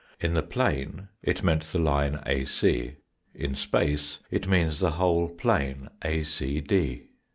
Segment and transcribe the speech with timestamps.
[0.19, 2.95] In the plane it meant the line AC.
[3.35, 7.03] In space it means the whole plane ACD.